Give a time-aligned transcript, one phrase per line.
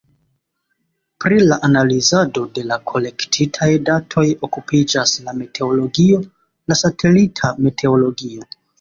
[1.25, 6.27] Pri la analizado de la kolektitaj datoj okupiĝas la meteologio,
[6.73, 8.55] la satelita meteologio.